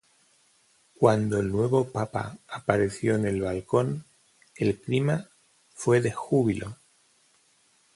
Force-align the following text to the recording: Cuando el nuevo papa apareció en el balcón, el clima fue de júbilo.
Cuando 0.95 1.39
el 1.39 1.51
nuevo 1.51 1.91
papa 1.91 2.35
apareció 2.47 3.13
en 3.13 3.27
el 3.27 3.39
balcón, 3.41 4.03
el 4.55 4.81
clima 4.81 5.29
fue 5.75 6.01
de 6.01 6.11
júbilo. 6.11 6.75